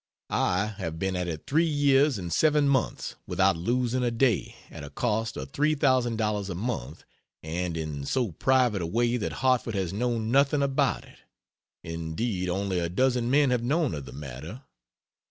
I 0.31 0.65
have 0.79 0.97
been 0.97 1.15
at 1.15 1.27
it 1.27 1.45
three 1.45 1.67
years 1.69 2.17
and 2.17 2.33
seven 2.33 2.67
months 2.67 3.17
without 3.27 3.55
losing 3.55 4.01
a 4.01 4.09
day, 4.09 4.55
at 4.71 4.83
a 4.83 4.89
cost 4.89 5.37
of 5.37 5.51
$3,000 5.51 6.49
a 6.49 6.55
month, 6.55 7.03
and 7.43 7.77
in 7.77 8.07
so 8.07 8.31
private 8.31 8.81
a 8.81 8.87
way 8.87 9.17
that 9.17 9.31
Hartford 9.45 9.75
has 9.75 9.93
known 9.93 10.31
nothing 10.31 10.63
about 10.63 11.03
it. 11.03 11.19
Indeed 11.83 12.49
only 12.49 12.79
a 12.79 12.89
dozen 12.89 13.29
men 13.29 13.51
have 13.51 13.61
known 13.61 13.93
of 13.93 14.05
the 14.05 14.11
matter. 14.11 14.63